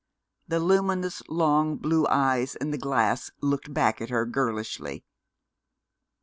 The 0.47 0.59
luminous 0.59 1.21
long 1.29 1.75
blue 1.77 2.07
eyes 2.07 2.55
in 2.55 2.71
the 2.71 2.79
glass 2.79 3.29
looked 3.39 3.71
back 3.71 4.01
at 4.01 4.09
her 4.09 4.25
girlishly. 4.25 5.05